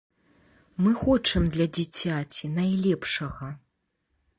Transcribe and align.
Мы 0.85 0.93
хочам 1.01 1.43
для 1.57 1.67
дзіцяці 1.75 2.53
найлепшага. 2.59 3.57